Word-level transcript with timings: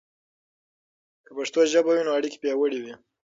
که 1.25 1.31
پښتو 1.37 1.59
ژبه 1.71 1.91
وي، 1.95 2.03
نو 2.07 2.11
اړیکې 2.17 2.37
پياوړي 2.41 2.79
وي. 2.81 2.93